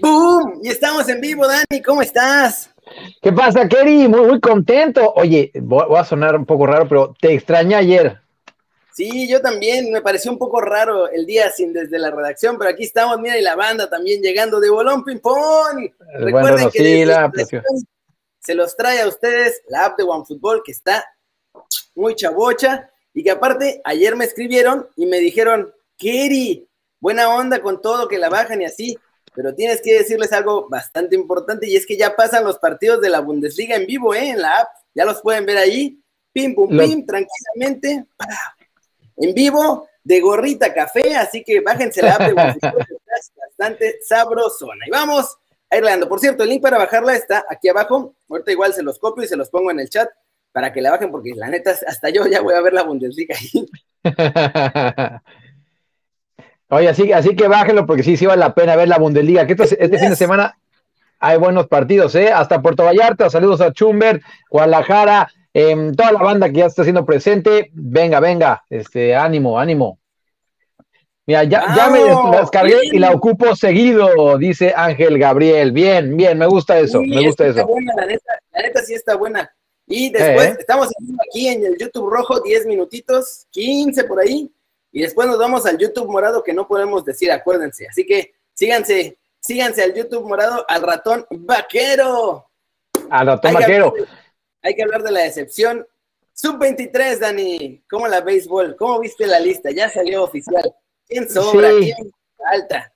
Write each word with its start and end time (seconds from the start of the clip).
¡Boom! 0.00 0.60
Y 0.62 0.68
estamos 0.68 1.08
en 1.08 1.20
vivo, 1.20 1.46
Dani, 1.46 1.82
¿cómo 1.82 2.02
estás? 2.02 2.70
¿Qué 3.20 3.32
pasa, 3.32 3.68
Kerry? 3.68 4.08
Muy, 4.08 4.26
muy 4.26 4.40
contento. 4.40 5.12
Oye, 5.14 5.50
voy 5.54 5.98
a 5.98 6.04
sonar 6.04 6.36
un 6.36 6.46
poco 6.46 6.66
raro, 6.66 6.88
pero 6.88 7.14
te 7.20 7.34
extrañé 7.34 7.74
ayer. 7.74 8.20
Sí, 8.92 9.26
yo 9.28 9.40
también, 9.40 9.90
me 9.90 10.02
pareció 10.02 10.30
un 10.30 10.38
poco 10.38 10.60
raro 10.60 11.08
el 11.08 11.24
día 11.24 11.50
sin 11.50 11.72
desde 11.72 11.98
la 11.98 12.10
redacción, 12.10 12.58
pero 12.58 12.70
aquí 12.70 12.84
estamos, 12.84 13.18
mira, 13.18 13.38
y 13.38 13.42
la 13.42 13.56
banda 13.56 13.88
también 13.88 14.20
llegando 14.20 14.60
de 14.60 14.68
Bolón 14.68 15.02
Ping 15.02 15.20
Pong. 15.20 15.90
Recuerden 16.18 16.70
que 16.70 16.78
sí, 16.78 17.04
la 17.04 17.30
se 18.38 18.54
los 18.54 18.76
trae 18.76 19.00
a 19.00 19.08
ustedes 19.08 19.62
la 19.68 19.86
app 19.86 19.96
de 19.96 20.04
OneFootball 20.04 20.62
que 20.64 20.72
está 20.72 21.06
muy 21.94 22.16
chabocha 22.16 22.90
y 23.14 23.22
que 23.22 23.30
aparte 23.30 23.80
ayer 23.84 24.16
me 24.16 24.24
escribieron 24.24 24.88
y 24.96 25.06
me 25.06 25.18
dijeron, 25.20 25.72
Kerry, 25.96 26.68
buena 27.00 27.34
onda 27.34 27.62
con 27.62 27.80
todo, 27.80 28.08
que 28.08 28.18
la 28.18 28.28
bajan 28.28 28.60
y 28.60 28.64
así, 28.64 28.98
pero 29.34 29.54
tienes 29.54 29.80
que 29.80 29.94
decirles 29.94 30.32
algo 30.32 30.68
bastante 30.68 31.14
importante 31.14 31.66
y 31.66 31.76
es 31.76 31.86
que 31.86 31.96
ya 31.96 32.14
pasan 32.14 32.44
los 32.44 32.58
partidos 32.58 33.00
de 33.00 33.10
la 33.10 33.20
Bundesliga 33.20 33.76
en 33.76 33.86
vivo, 33.86 34.14
¿eh? 34.14 34.30
En 34.30 34.42
la 34.42 34.60
app, 34.60 34.68
ya 34.94 35.04
los 35.04 35.20
pueden 35.22 35.46
ver 35.46 35.58
ahí, 35.58 35.98
pim, 36.32 36.54
pum, 36.54 36.68
pim, 36.68 37.06
tranquilamente, 37.06 38.06
en 39.16 39.34
vivo, 39.34 39.88
de 40.04 40.20
gorrita 40.20 40.74
café, 40.74 41.16
así 41.16 41.44
que 41.44 41.60
bájense 41.60 42.02
la 42.02 42.14
app 42.14 42.22
de 42.22 42.32
bastante 43.36 43.98
sabrosona. 44.02 44.86
Y 44.86 44.90
vamos 44.90 45.36
a 45.70 45.76
ir 45.76 46.08
Por 46.08 46.20
cierto, 46.20 46.42
el 46.42 46.50
link 46.50 46.62
para 46.62 46.78
bajarla 46.78 47.14
está 47.14 47.44
aquí 47.48 47.68
abajo, 47.68 48.14
ahorita 48.28 48.52
igual 48.52 48.74
se 48.74 48.82
los 48.82 48.98
copio 48.98 49.24
y 49.24 49.28
se 49.28 49.36
los 49.36 49.48
pongo 49.48 49.70
en 49.70 49.80
el 49.80 49.88
chat 49.88 50.10
para 50.52 50.72
que 50.72 50.82
la 50.82 50.90
bajen, 50.90 51.10
porque 51.10 51.32
la 51.34 51.48
neta, 51.48 51.70
hasta 51.86 52.10
yo 52.10 52.26
ya 52.26 52.42
voy 52.42 52.54
a 52.54 52.60
ver 52.60 52.74
la 52.74 52.82
Bundesliga 52.82 53.34
ahí. 53.34 53.66
Oye, 56.72 56.88
así, 56.88 57.12
así 57.12 57.36
que 57.36 57.48
bájenlo 57.48 57.84
porque 57.84 58.02
sí, 58.02 58.16
sí 58.16 58.24
vale 58.24 58.40
la 58.40 58.54
pena 58.54 58.76
ver 58.76 58.88
la 58.88 58.96
Bundesliga. 58.96 59.46
Que 59.46 59.52
este, 59.52 59.98
fin 59.98 60.08
de 60.08 60.16
semana 60.16 60.56
hay 61.18 61.36
buenos 61.36 61.68
partidos, 61.68 62.14
¿eh? 62.14 62.32
Hasta 62.32 62.62
Puerto 62.62 62.82
Vallarta, 62.82 63.28
saludos 63.28 63.60
a 63.60 63.74
Chumber, 63.74 64.22
Guadalajara, 64.48 65.30
em, 65.52 65.94
toda 65.94 66.12
la 66.12 66.22
banda 66.22 66.48
que 66.48 66.60
ya 66.60 66.66
está 66.66 66.82
siendo 66.82 67.04
presente. 67.04 67.68
Venga, 67.74 68.20
venga, 68.20 68.64
este, 68.70 69.14
ánimo, 69.14 69.58
ánimo. 69.58 69.98
Mira, 71.26 71.44
ya, 71.44 71.76
ya 71.76 71.90
me 71.90 72.04
descargué 72.38 72.78
y 72.90 72.98
la 72.98 73.10
ocupo 73.10 73.54
seguido, 73.54 74.38
dice 74.38 74.72
Ángel 74.74 75.18
Gabriel. 75.18 75.72
Bien, 75.72 76.16
bien, 76.16 76.38
me 76.38 76.46
gusta 76.46 76.78
eso, 76.78 77.02
me 77.02 77.26
gusta 77.26 77.48
eso. 77.48 77.66
Buena, 77.66 77.92
la, 77.98 78.06
neta, 78.06 78.32
la 78.50 78.62
neta 78.62 78.80
sí 78.80 78.94
está 78.94 79.14
buena. 79.14 79.54
Y 79.86 80.10
después 80.10 80.52
eh. 80.52 80.56
estamos 80.58 80.88
aquí 81.28 81.48
en 81.48 81.66
el 81.66 81.76
YouTube 81.76 82.08
rojo, 82.08 82.40
10 82.40 82.64
minutitos, 82.64 83.46
15 83.50 84.04
por 84.04 84.20
ahí. 84.20 84.50
Y 84.92 85.00
después 85.00 85.26
nos 85.26 85.38
vamos 85.38 85.64
al 85.64 85.78
YouTube 85.78 86.10
morado 86.10 86.42
que 86.42 86.52
no 86.52 86.68
podemos 86.68 87.04
decir, 87.04 87.32
acuérdense. 87.32 87.88
Así 87.88 88.04
que 88.04 88.34
síganse, 88.52 89.18
síganse 89.40 89.82
al 89.82 89.94
YouTube 89.94 90.28
morado, 90.28 90.64
al 90.68 90.82
ratón 90.82 91.26
vaquero. 91.30 92.46
Al 93.10 93.26
ratón 93.26 93.54
vaquero. 93.54 93.94
hay 94.60 94.74
que 94.74 94.82
hablar 94.82 95.02
de 95.02 95.10
la 95.10 95.20
decepción. 95.20 95.86
Sub-23, 96.34 97.18
Dani, 97.18 97.82
¿cómo 97.88 98.06
la 98.06 98.20
béisbol? 98.20 98.76
¿Cómo 98.76 99.00
viste 99.00 99.26
la 99.26 99.40
lista? 99.40 99.70
Ya 99.70 99.88
salió 99.88 100.24
oficial. 100.24 100.70
¿Quién 101.06 101.28
sobra? 101.28 101.70
¿Quién 101.78 102.12
falta? 102.36 102.92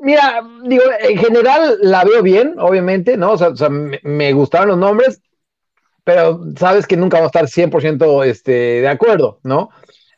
Mira, 0.00 0.42
digo, 0.64 0.82
en 0.98 1.18
general 1.18 1.78
la 1.82 2.04
veo 2.04 2.22
bien, 2.22 2.56
obviamente, 2.58 3.16
¿no? 3.16 3.32
O 3.32 3.56
sea, 3.56 3.68
me, 3.68 4.00
me, 4.02 4.32
gustaron 4.32 4.68
los 4.68 4.78
nombres, 4.78 5.20
pero 6.04 6.40
sabes 6.58 6.86
que 6.86 6.96
nunca 6.96 7.18
vamos 7.18 7.32
a 7.34 7.40
estar 7.40 7.70
100% 7.70 8.24
este, 8.24 8.52
de 8.80 8.88
acuerdo, 8.88 9.40
¿no? 9.42 9.70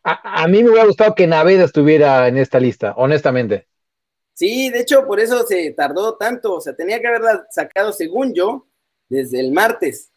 A, 0.04 0.48
mí 0.48 0.62
me 0.62 0.70
hubiera 0.70 0.86
gustado 0.86 1.14
que 1.14 1.26
Naveda 1.26 1.64
estuviera 1.64 2.26
en 2.26 2.36
esta 2.36 2.58
lista, 2.58 2.94
honestamente. 2.96 3.68
Sí, 4.34 4.70
de 4.70 4.80
hecho, 4.80 5.06
por 5.06 5.20
eso 5.20 5.46
se 5.46 5.70
tardó 5.72 6.16
tanto. 6.16 6.54
O 6.54 6.60
sea, 6.60 6.74
tenía 6.74 7.00
que 7.00 7.06
haberla 7.06 7.46
sacado, 7.50 7.92
según 7.92 8.34
yo, 8.34 8.66
desde 9.08 9.38
el 9.38 9.52
martes. 9.52 10.10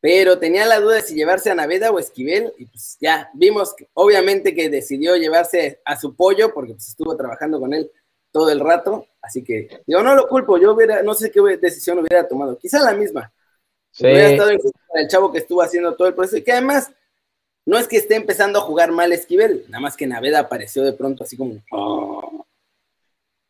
Pero 0.00 0.38
tenía 0.38 0.66
la 0.66 0.80
duda 0.80 0.96
de 0.96 1.02
si 1.02 1.14
llevarse 1.14 1.50
a 1.50 1.54
Naveda 1.54 1.90
o 1.90 1.98
Esquivel. 1.98 2.52
Y 2.58 2.66
pues 2.66 2.98
ya 3.00 3.30
vimos, 3.32 3.74
que, 3.74 3.88
obviamente, 3.94 4.54
que 4.54 4.68
decidió 4.68 5.16
llevarse 5.16 5.80
a 5.86 5.98
su 5.98 6.14
pollo, 6.14 6.52
porque 6.52 6.74
pues, 6.74 6.88
estuvo 6.88 7.16
trabajando 7.16 7.58
con 7.58 7.72
él 7.72 7.90
todo 8.30 8.50
el 8.50 8.60
rato. 8.60 9.06
Así 9.22 9.42
que, 9.42 9.82
yo 9.86 10.02
no 10.02 10.14
lo 10.14 10.28
culpo. 10.28 10.58
Yo 10.58 10.74
hubiera, 10.74 11.02
no 11.02 11.14
sé 11.14 11.30
qué 11.30 11.40
decisión 11.56 11.98
hubiera 11.98 12.28
tomado. 12.28 12.58
Quizá 12.58 12.80
la 12.80 12.92
misma. 12.92 13.32
Sí. 13.90 14.04
Hubiera 14.04 14.28
estado 14.28 14.50
en 14.50 14.58
el 14.96 15.08
chavo 15.08 15.32
que 15.32 15.38
estuvo 15.38 15.62
haciendo 15.62 15.94
todo 15.94 16.08
el 16.08 16.14
proceso. 16.14 16.36
Y 16.36 16.42
que 16.42 16.52
además 16.52 16.90
no 17.66 17.78
es 17.78 17.88
que 17.88 17.96
esté 17.96 18.16
empezando 18.16 18.58
a 18.58 18.62
jugar 18.62 18.92
mal 18.92 19.12
Esquivel, 19.12 19.64
nada 19.68 19.80
más 19.80 19.96
que 19.96 20.06
Naveda 20.06 20.40
apareció 20.40 20.82
de 20.82 20.92
pronto 20.92 21.24
así 21.24 21.36
como. 21.36 21.56
Oh". 21.70 22.44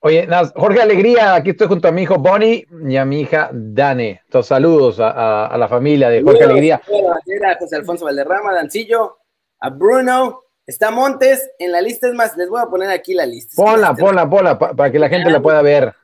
Oye, 0.07 0.29
Jorge 0.55 0.83
Alegría, 0.83 1.35
aquí 1.35 1.51
estoy 1.51 1.67
junto 1.67 1.89
a 1.89 1.91
mi 1.91 2.03
hijo 2.03 2.19
Bonnie 2.19 2.67
y 2.87 2.97
a 2.99 3.07
mi 3.07 3.23
hija 3.23 3.49
Dane. 3.51 4.21
Entonces, 4.27 4.49
saludos 4.51 4.99
a, 5.01 5.57
la 5.57 5.67
familia 5.67 6.11
de 6.11 6.23
Jorge 6.23 6.45
Alegría. 6.45 6.75
A 6.77 7.59
José 7.59 7.77
Alfonso 7.77 8.05
Valderrama, 8.05 8.53
Dancillo, 8.53 9.17
a 9.61 9.71
Bruno, 9.71 10.43
está 10.67 10.91
Montes 10.91 11.51
en 11.59 11.73
la 11.73 11.81
lista. 11.81 12.09
Es 12.09 12.13
más, 12.13 12.37
les 12.37 12.51
voy 12.51 12.61
a 12.61 12.67
poner 12.67 12.91
aquí 12.91 13.15
la 13.15 13.25
lista. 13.25 13.55
Ponla, 13.57 13.95
ponla, 13.95 14.29
ponla, 14.29 14.59
para 14.59 14.93
que 14.93 14.99
la 14.99 15.09
gente 15.09 15.31
la 15.31 15.41
pueda 15.41 15.63
ver. 15.63 15.95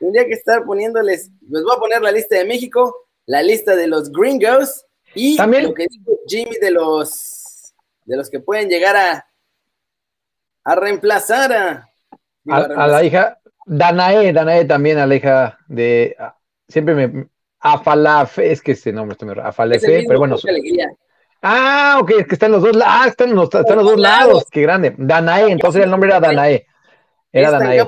Tendría 0.00 0.26
que 0.26 0.34
estar 0.34 0.64
poniéndoles, 0.64 1.30
les 1.48 1.62
voy 1.62 1.76
a 1.76 1.78
poner 1.78 2.02
la 2.02 2.10
lista 2.10 2.36
de 2.36 2.44
México, 2.44 3.06
la 3.24 3.40
lista 3.40 3.76
de 3.76 3.86
los 3.86 4.10
Gringos 4.10 4.84
y 5.14 5.36
¿También? 5.36 5.62
lo 5.62 5.74
que 5.74 5.86
dijo 5.88 6.18
Jimmy 6.26 6.56
de 6.60 6.72
los 6.72 7.43
de 8.04 8.16
los 8.16 8.30
que 8.30 8.40
pueden 8.40 8.68
llegar 8.68 8.96
a, 8.96 9.26
a 10.64 10.74
reemplazar 10.74 11.52
a, 11.52 11.90
a, 12.48 12.86
la 12.86 13.04
hija 13.04 13.38
Danae, 13.66 14.32
Danae 14.32 14.64
también 14.64 14.98
a 14.98 15.06
la 15.06 15.14
hija 15.14 15.58
de 15.68 16.16
siempre 16.68 16.94
me 16.94 17.28
Afalafe, 17.60 18.52
es 18.52 18.60
que 18.60 18.72
ese 18.72 18.92
nombre 18.92 19.14
está 19.14 19.24
muy 19.24 19.34
Afalafe, 19.42 20.04
pero 20.06 20.18
bueno. 20.18 20.36
Ah, 21.40 21.98
ok, 22.00 22.10
es 22.20 22.26
que 22.26 22.34
están 22.34 22.52
los 22.52 22.62
dos 22.62 22.76
lados, 22.76 22.94
ah, 22.96 23.08
están, 23.08 23.34
los, 23.34 23.46
están 23.54 23.76
los 23.76 23.84
dos 23.86 23.98
lados, 23.98 24.44
qué 24.50 24.62
grande. 24.62 24.94
Danae, 24.96 25.50
entonces 25.50 25.82
el 25.82 25.90
nombre 25.90 26.10
era 26.10 26.20
Danae. 26.20 26.66
Era 27.32 27.50
Danae. 27.50 27.86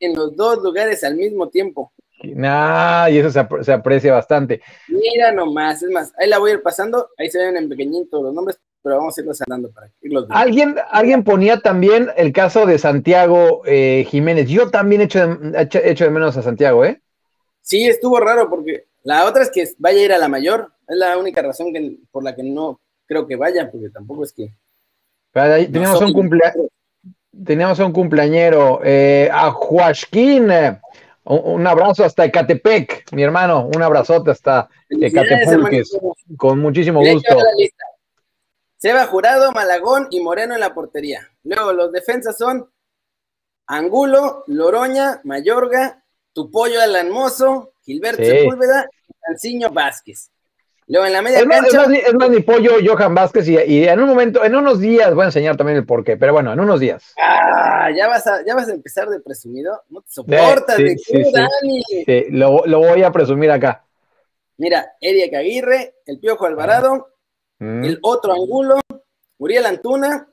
En 0.00 0.14
los 0.14 0.34
dos 0.34 0.62
lugares 0.62 1.04
al 1.04 1.16
mismo 1.16 1.48
tiempo. 1.48 1.92
Nah, 2.22 3.08
y 3.08 3.18
eso 3.18 3.30
se, 3.30 3.64
se, 3.64 3.72
aprecia 3.72 4.12
bastante. 4.12 4.62
Mira 4.88 5.32
nomás, 5.32 5.82
es 5.82 5.90
más, 5.90 6.12
ahí 6.18 6.28
la 6.28 6.38
voy 6.38 6.52
a 6.52 6.54
ir 6.54 6.62
pasando, 6.62 7.10
ahí 7.18 7.30
se 7.30 7.38
ven 7.38 7.56
en 7.56 7.68
pequeñito 7.68 8.22
los 8.22 8.32
nombres, 8.32 8.60
pero 8.82 8.96
vamos 8.96 9.16
a 9.16 9.20
irlos 9.20 9.40
hablando 9.42 9.70
para 9.70 9.90
irlos 10.00 10.26
¿Alguien, 10.30 10.76
alguien 10.90 11.22
ponía 11.22 11.60
también 11.60 12.08
el 12.16 12.32
caso 12.32 12.66
de 12.66 12.78
Santiago 12.78 13.62
eh, 13.64 14.06
Jiménez. 14.08 14.48
Yo 14.48 14.70
también 14.70 15.02
he 15.02 15.04
hecho, 15.04 15.26
de, 15.26 15.70
hecho 15.84 16.04
de 16.04 16.10
menos 16.10 16.36
a 16.36 16.42
Santiago, 16.42 16.84
¿eh? 16.84 17.00
Sí, 17.62 17.86
estuvo 17.86 18.18
raro 18.18 18.50
porque 18.50 18.86
la 19.04 19.24
otra 19.24 19.42
es 19.42 19.50
que 19.50 19.64
vaya 19.78 20.00
a 20.00 20.04
ir 20.04 20.12
a 20.12 20.18
la 20.18 20.28
mayor. 20.28 20.72
Es 20.88 20.96
la 20.96 21.16
única 21.16 21.42
razón 21.42 21.72
que, 21.72 21.98
por 22.10 22.24
la 22.24 22.34
que 22.34 22.42
no 22.42 22.80
creo 23.06 23.26
que 23.26 23.36
vaya, 23.36 23.70
porque 23.70 23.90
tampoco 23.90 24.24
es 24.24 24.32
que. 24.32 24.52
teníamos, 25.32 26.02
un 26.02 26.12
cumplea... 26.12 26.52
teníamos 27.44 27.78
un 27.78 27.92
cumpleañero, 27.92 28.80
eh, 28.84 29.28
a 29.32 29.50
Joaquín. 29.52 30.48
Un, 31.24 31.66
abrazo 31.68 32.04
hasta 32.04 32.24
Ecatepec, 32.24 33.12
mi 33.12 33.22
hermano. 33.22 33.70
Un 33.72 33.80
abrazote 33.80 34.32
hasta 34.32 34.68
Ecatepec, 34.90 35.86
con 36.36 36.58
muchísimo 36.58 37.00
gusto. 37.00 37.36
Seba 38.82 39.06
Jurado, 39.06 39.52
Malagón 39.52 40.08
y 40.10 40.18
Moreno 40.18 40.54
en 40.54 40.60
la 40.60 40.74
portería. 40.74 41.28
Luego 41.44 41.72
los 41.72 41.92
defensas 41.92 42.36
son 42.36 42.68
Angulo, 43.68 44.42
Loroña, 44.48 45.20
Mayorga, 45.22 46.02
Tupollo 46.32 46.80
Alanmoso, 46.82 47.74
Gilberto 47.84 48.24
Sepúlveda 48.24 48.88
y 49.06 49.12
Canciño 49.20 49.70
Vázquez. 49.70 50.32
Luego 50.88 51.06
en 51.06 51.12
la 51.12 51.22
media 51.22 51.38
es 51.38 51.44
cancha. 51.44 51.84
es, 51.94 52.14
más, 52.14 52.28
mi 52.28 52.40
pollo, 52.40 52.72
Johan 52.84 53.14
Vázquez, 53.14 53.48
y, 53.48 53.84
en 53.86 54.00
un 54.00 54.08
momento, 54.08 54.44
en 54.44 54.56
unos 54.56 54.80
días 54.80 55.14
voy 55.14 55.22
a 55.22 55.26
enseñar 55.26 55.56
también 55.56 55.78
el 55.78 55.86
porqué, 55.86 56.16
pero 56.16 56.32
bueno, 56.32 56.52
en 56.52 56.58
unos 56.58 56.80
días. 56.80 57.14
Ah, 57.22 57.88
ya 57.96 58.08
vas 58.08 58.26
a, 58.26 58.44
ya 58.44 58.56
vas 58.56 58.68
a 58.68 58.72
empezar 58.72 59.08
de 59.08 59.20
presumido. 59.20 59.80
No 59.90 60.00
te 60.00 60.10
soportas 60.10 60.76
de 60.76 60.98
sí, 60.98 61.22
Dani. 61.32 61.82
Sí, 62.04 62.24
lo, 62.30 62.66
lo, 62.66 62.80
voy 62.80 63.04
a 63.04 63.12
presumir 63.12 63.52
acá. 63.52 63.84
Mira, 64.56 64.96
Eric 65.00 65.34
Aguirre, 65.34 65.94
el 66.04 66.18
Piojo 66.18 66.46
Alvarado, 66.46 67.11
Mm. 67.62 67.84
El 67.84 67.98
otro 68.02 68.32
ángulo, 68.32 68.80
Uriel 69.38 69.66
Antuna. 69.66 70.28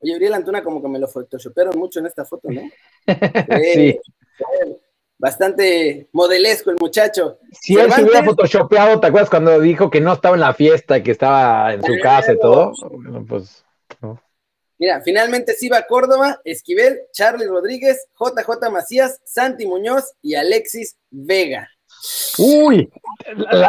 Oye, 0.00 0.16
Uriel 0.16 0.34
Antuna 0.34 0.64
como 0.64 0.82
que 0.82 0.88
me 0.88 0.98
lo 0.98 1.06
photoshopearon 1.06 1.78
mucho 1.78 2.00
en 2.00 2.06
esta 2.06 2.24
foto, 2.24 2.48
¿no? 2.50 2.62
sí. 3.62 4.00
Bastante 5.16 6.08
modelesco 6.12 6.70
el 6.70 6.76
muchacho. 6.80 7.38
Si 7.52 7.76
él 7.78 7.92
se 7.92 8.02
hubiera 8.02 8.24
photoshopeado, 8.24 8.98
¿te 8.98 9.06
acuerdas 9.06 9.30
cuando 9.30 9.60
dijo 9.60 9.90
que 9.90 10.00
no 10.00 10.14
estaba 10.14 10.34
en 10.34 10.40
la 10.40 10.54
fiesta, 10.54 11.00
que 11.02 11.12
estaba 11.12 11.72
en 11.74 11.84
su 11.84 11.92
casa 12.02 12.32
y 12.32 12.38
todo? 12.40 12.72
Bueno, 12.90 13.24
pues. 13.28 13.64
Mira, 14.78 15.02
finalmente 15.02 15.52
sí 15.52 15.68
va 15.68 15.86
Córdoba, 15.86 16.40
Esquivel, 16.42 17.02
Charlie 17.12 17.46
Rodríguez, 17.46 18.08
JJ 18.18 18.70
Macías, 18.72 19.20
Santi 19.24 19.66
Muñoz 19.66 20.14
y 20.22 20.34
Alexis 20.34 20.96
Vega. 21.10 21.68
Uy, 22.38 22.90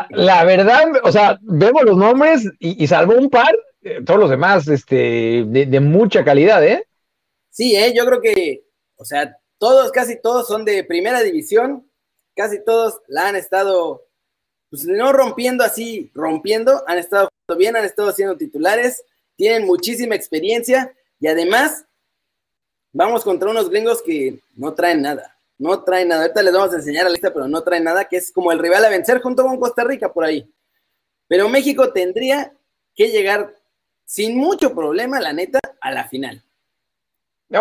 la, 0.09 0.43
verdad, 0.45 0.85
o 1.03 1.11
sea, 1.11 1.37
vemos 1.41 1.83
los 1.83 1.97
nombres 1.97 2.47
y, 2.59 2.87
salvo 2.87 3.15
un 3.15 3.29
par, 3.29 3.53
eh, 3.81 4.01
todos 4.05 4.19
los 4.19 4.29
demás, 4.29 4.67
este, 4.67 5.43
de, 5.45 5.79
mucha 5.79 6.23
calidad, 6.23 6.63
¿eh? 6.65 6.87
Sí, 7.49 7.75
¿eh? 7.75 7.93
yo 7.95 8.05
creo 8.05 8.21
que, 8.21 8.63
o 8.95 9.03
sea, 9.03 9.37
todos, 9.57 9.91
casi 9.91 10.19
todos 10.21 10.47
son 10.47 10.63
de 10.63 10.83
primera 10.83 11.21
división, 11.21 11.85
casi 12.35 12.63
todos 12.63 13.01
la 13.07 13.27
han 13.27 13.35
estado, 13.35 14.05
pues 14.69 14.85
no 14.85 15.11
rompiendo 15.11 15.63
así, 15.63 16.09
rompiendo, 16.13 16.83
han 16.87 16.97
estado 16.97 17.29
bien, 17.57 17.75
han 17.75 17.85
estado 17.85 18.11
siendo 18.13 18.37
titulares, 18.37 19.03
tienen 19.35 19.65
muchísima 19.65 20.15
experiencia 20.15 20.93
y 21.19 21.27
además 21.27 21.85
vamos 22.93 23.23
contra 23.23 23.49
unos 23.49 23.69
gringos 23.69 24.01
que 24.01 24.39
no 24.55 24.73
traen 24.73 25.01
nada, 25.01 25.30
no 25.61 25.83
traen 25.83 26.07
nada. 26.07 26.23
Ahorita 26.23 26.41
les 26.41 26.53
vamos 26.53 26.73
a 26.73 26.77
enseñar 26.77 27.03
la 27.03 27.11
lista, 27.11 27.31
pero 27.31 27.47
no 27.47 27.61
traen 27.61 27.83
nada, 27.83 28.05
que 28.05 28.17
es 28.17 28.31
como 28.31 28.51
el 28.51 28.59
rival 28.59 28.83
a 28.83 28.89
vencer 28.89 29.21
junto 29.21 29.43
con 29.43 29.59
Costa 29.59 29.83
Rica 29.83 30.11
por 30.11 30.25
ahí. 30.25 30.51
Pero 31.27 31.49
México 31.49 31.93
tendría 31.93 32.51
que 32.95 33.09
llegar 33.09 33.53
sin 34.03 34.37
mucho 34.37 34.73
problema, 34.73 35.19
la 35.19 35.33
neta, 35.33 35.59
a 35.79 35.91
la 35.91 36.07
final. 36.07 36.43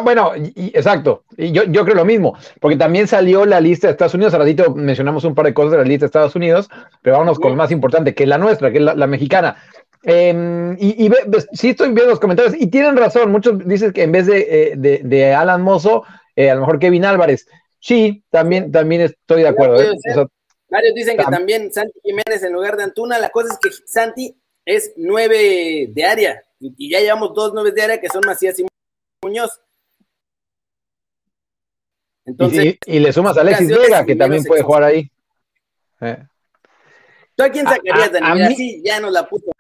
bueno, 0.02 0.32
exacto. 0.56 1.24
Y 1.36 1.52
yo, 1.52 1.64
yo 1.64 1.84
creo 1.84 1.94
lo 1.94 2.06
mismo, 2.06 2.36
porque 2.58 2.78
también 2.78 3.06
salió 3.06 3.44
la 3.44 3.60
lista 3.60 3.86
de 3.86 3.92
Estados 3.92 4.14
Unidos. 4.14 4.32
Al 4.32 4.40
ratito 4.40 4.74
mencionamos 4.74 5.24
un 5.24 5.34
par 5.34 5.44
de 5.44 5.54
cosas 5.54 5.72
de 5.72 5.78
la 5.78 5.84
lista 5.84 6.06
de 6.06 6.06
Estados 6.06 6.34
Unidos, 6.34 6.70
pero 7.02 7.16
vámonos 7.16 7.38
con 7.38 7.50
lo 7.50 7.56
más 7.56 7.70
importante, 7.70 8.14
que 8.14 8.22
es 8.22 8.28
la 8.30 8.38
nuestra, 8.38 8.72
que 8.72 8.78
es 8.78 8.84
la, 8.84 9.06
mexicana. 9.06 9.56
Em, 10.04 10.74
y, 10.80 11.06
y 11.06 11.12
sí 11.52 11.68
estoy 11.68 11.88
viendo 11.88 12.06
los 12.06 12.20
comentarios, 12.20 12.54
y 12.58 12.68
tienen 12.68 12.96
razón. 12.96 13.30
Muchos 13.30 13.58
dicen 13.68 13.92
que 13.92 14.04
en 14.04 14.12
vez 14.12 14.26
de, 14.26 14.72
eh, 14.74 15.34
Alan 15.34 15.60
Mozo, 15.60 16.04
eh, 16.34 16.50
a 16.50 16.54
lo 16.54 16.60
mejor 16.60 16.78
Kevin 16.78 17.04
Álvarez. 17.04 17.46
Sí, 17.80 18.22
también, 18.30 18.70
también 18.70 19.00
estoy 19.00 19.42
de 19.42 19.48
acuerdo. 19.48 19.80
¿eh? 19.82 19.96
Varios 20.68 20.94
dicen 20.94 21.16
que 21.16 21.24
también 21.24 21.72
Santi 21.72 21.98
Jiménez 22.04 22.42
en 22.42 22.52
lugar 22.52 22.76
de 22.76 22.84
Antuna. 22.84 23.18
La 23.18 23.30
cosa 23.30 23.52
es 23.52 23.58
que 23.58 23.70
Santi 23.86 24.36
es 24.64 24.92
nueve 24.96 25.88
de 25.88 26.04
área 26.04 26.42
y 26.60 26.90
ya 26.90 27.00
llevamos 27.00 27.34
dos 27.34 27.52
nueve 27.54 27.72
de 27.72 27.82
área 27.82 28.00
que 28.00 28.08
son 28.08 28.22
Macías 28.24 28.58
y 28.60 28.66
Muñoz. 29.22 29.60
Entonces, 32.24 32.76
y, 32.86 32.98
le 33.00 33.12
sumas 33.12 33.36
a 33.36 33.40
Alexis 33.40 33.68
Vega, 33.68 34.04
que 34.04 34.14
también 34.14 34.44
puede 34.44 34.62
jugar 34.62 34.84
ahí. 34.84 35.10
Eh. 36.00 36.22
¿Tú 37.34 37.42
a 37.42 37.48
quién 37.48 37.66
sacarías, 37.66 38.12
Dani? 38.12 38.42
Así 38.42 38.82
ya 38.84 39.00
nos 39.00 39.10
la 39.10 39.28
puso. 39.28 39.50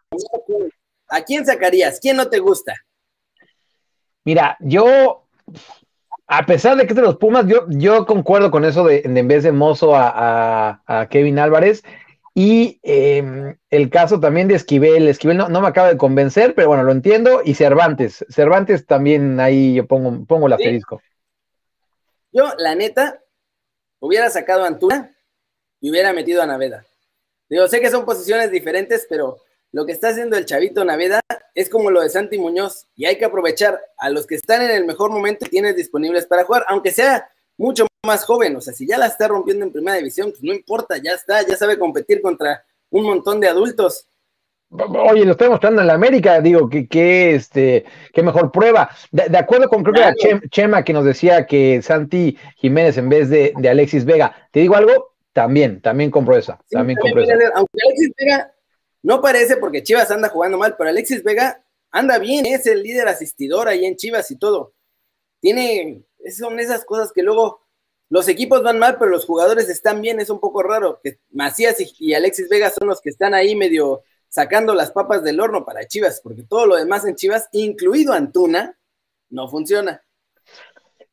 ¿A 1.08 1.22
quién 1.22 1.44
sacarías? 1.44 1.98
¿Quién 1.98 2.16
no 2.16 2.28
te 2.28 2.38
gusta? 2.38 2.74
Mira, 4.24 4.56
yo 4.60 5.26
a 6.32 6.46
pesar 6.46 6.76
de 6.76 6.86
que 6.86 6.92
es 6.92 6.96
de 6.96 7.02
los 7.02 7.16
Pumas, 7.16 7.44
yo, 7.48 7.66
yo 7.70 8.06
concuerdo 8.06 8.52
con 8.52 8.64
eso 8.64 8.84
de, 8.84 9.02
en 9.04 9.26
vez 9.26 9.42
de 9.42 9.50
Mozo 9.50 9.96
a, 9.96 11.08
Kevin 11.10 11.40
Álvarez. 11.40 11.82
Y 12.36 12.78
em, 12.84 13.58
el 13.68 13.90
caso 13.90 14.20
también 14.20 14.46
de 14.46 14.54
Esquivel. 14.54 15.08
Esquivel 15.08 15.38
no, 15.38 15.48
me 15.48 15.66
acaba 15.66 15.88
de 15.88 15.96
convencer, 15.96 16.54
pero 16.54 16.68
bueno, 16.68 16.84
lo 16.84 16.92
entiendo. 16.92 17.42
Y 17.44 17.54
Cervantes. 17.54 18.24
Cervantes 18.28 18.86
también 18.86 19.40
ahí 19.40 19.74
yo 19.74 19.88
pongo, 19.88 20.24
pongo 20.24 20.46
el 20.46 20.52
asterisco. 20.52 21.02
Yo, 22.30 22.54
la 22.58 22.76
neta, 22.76 23.20
hubiera 23.98 24.30
sacado 24.30 24.62
a 24.62 24.68
Antuna 24.68 25.12
y 25.80 25.90
hubiera 25.90 26.12
metido 26.12 26.42
a 26.42 26.46
Naveda. 26.46 26.86
Digo, 27.48 27.66
sé 27.66 27.80
que 27.80 27.90
son 27.90 28.04
posiciones 28.04 28.52
diferentes, 28.52 29.04
pero 29.10 29.38
lo 29.72 29.86
que 29.86 29.92
está 29.92 30.08
haciendo 30.08 30.36
el 30.36 30.46
chavito 30.46 30.84
Naveda 30.84 31.20
es 31.54 31.68
como 31.68 31.90
lo 31.90 32.00
de 32.00 32.08
Santi 32.08 32.38
Muñoz 32.38 32.86
y 32.96 33.06
hay 33.06 33.18
que 33.18 33.24
aprovechar 33.24 33.80
a 33.98 34.10
los 34.10 34.26
que 34.26 34.34
están 34.34 34.62
en 34.62 34.70
el 34.70 34.84
mejor 34.84 35.10
momento 35.10 35.46
y 35.46 35.50
tienes 35.50 35.76
disponibles 35.76 36.26
para 36.26 36.44
jugar, 36.44 36.64
aunque 36.68 36.90
sea 36.90 37.28
mucho 37.56 37.86
más 38.06 38.24
joven, 38.24 38.56
o 38.56 38.60
sea, 38.60 38.72
si 38.72 38.86
ya 38.86 38.96
la 38.96 39.06
está 39.06 39.28
rompiendo 39.28 39.64
en 39.64 39.72
primera 39.72 39.96
división, 39.96 40.30
pues 40.30 40.42
no 40.42 40.52
importa, 40.52 40.96
ya 40.96 41.12
está, 41.12 41.42
ya 41.46 41.56
sabe 41.56 41.78
competir 41.78 42.22
contra 42.22 42.64
un 42.90 43.04
montón 43.04 43.38
de 43.38 43.48
adultos. 43.48 44.06
Oye, 44.70 45.24
lo 45.24 45.32
estoy 45.32 45.48
mostrando 45.48 45.80
en 45.80 45.88
la 45.88 45.94
América, 45.94 46.40
digo, 46.40 46.68
que, 46.68 46.86
que 46.86 47.34
este, 47.34 47.84
qué 48.12 48.22
mejor 48.22 48.52
prueba. 48.52 48.88
De, 49.10 49.36
acuerdo 49.36 49.68
con 49.68 49.82
creo 49.82 49.94
que 49.94 50.00
era 50.00 50.40
Chema 50.48 50.84
que 50.84 50.92
nos 50.92 51.04
decía 51.04 51.44
que 51.44 51.82
Santi 51.82 52.38
Jiménez 52.56 52.96
en 52.96 53.08
vez 53.08 53.28
de, 53.28 53.52
Alexis 53.68 54.04
Vega. 54.04 54.32
¿Te 54.52 54.60
digo 54.60 54.76
algo? 54.76 55.14
También, 55.32 55.80
también 55.80 56.10
compro 56.10 56.36
esa. 56.36 56.60
también, 56.70 56.98
compro 57.00 57.22
esa. 57.22 57.34
Aunque 57.54 57.78
Alexis 57.84 58.12
Vega 58.16 58.52
no 59.02 59.20
parece 59.20 59.56
porque 59.56 59.82
Chivas 59.82 60.10
anda 60.10 60.28
jugando 60.28 60.58
mal, 60.58 60.76
pero 60.76 60.90
Alexis 60.90 61.22
Vega 61.22 61.64
anda 61.90 62.18
bien, 62.18 62.46
es 62.46 62.66
el 62.66 62.82
líder 62.82 63.08
asistidor 63.08 63.68
ahí 63.68 63.84
en 63.84 63.96
Chivas 63.96 64.30
y 64.30 64.36
todo. 64.36 64.74
Tiene, 65.40 66.04
son 66.36 66.60
esas 66.60 66.84
cosas 66.84 67.12
que 67.12 67.22
luego 67.22 67.66
los 68.10 68.28
equipos 68.28 68.62
van 68.62 68.78
mal, 68.78 68.98
pero 68.98 69.10
los 69.10 69.24
jugadores 69.24 69.68
están 69.68 70.00
bien, 70.02 70.20
es 70.20 70.30
un 70.30 70.40
poco 70.40 70.62
raro. 70.62 71.00
Que 71.02 71.20
Macías 71.30 71.76
y, 71.98 72.12
Alexis 72.12 72.48
Vega 72.48 72.70
son 72.70 72.88
los 72.88 73.00
que 73.00 73.10
están 73.10 73.34
ahí 73.34 73.54
medio 73.54 74.02
sacando 74.28 74.74
las 74.74 74.92
papas 74.92 75.24
del 75.24 75.40
horno 75.40 75.64
para 75.64 75.86
Chivas, 75.86 76.20
porque 76.20 76.42
todo 76.42 76.66
lo 76.66 76.76
demás 76.76 77.04
en 77.04 77.14
Chivas, 77.14 77.48
incluido 77.52 78.12
Antuna, 78.12 78.78
no 79.30 79.48
funciona. 79.48 80.04